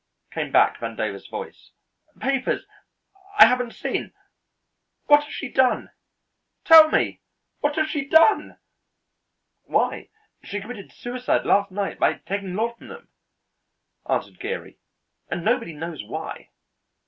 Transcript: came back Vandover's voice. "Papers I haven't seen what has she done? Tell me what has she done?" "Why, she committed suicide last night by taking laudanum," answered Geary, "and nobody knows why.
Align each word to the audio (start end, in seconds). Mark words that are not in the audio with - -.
came 0.33 0.51
back 0.51 0.77
Vandover's 0.79 1.27
voice. 1.27 1.73
"Papers 2.19 2.65
I 3.37 3.45
haven't 3.45 3.75
seen 3.75 4.13
what 5.05 5.25
has 5.25 5.31
she 5.35 5.47
done? 5.47 5.91
Tell 6.65 6.89
me 6.89 7.21
what 7.59 7.75
has 7.75 7.87
she 7.87 8.07
done?" 8.07 8.57
"Why, 9.65 10.09
she 10.43 10.59
committed 10.59 10.91
suicide 10.91 11.45
last 11.45 11.69
night 11.69 11.99
by 11.99 12.13
taking 12.15 12.55
laudanum," 12.55 13.09
answered 14.09 14.39
Geary, 14.39 14.79
"and 15.29 15.45
nobody 15.45 15.71
knows 15.71 16.03
why. 16.03 16.49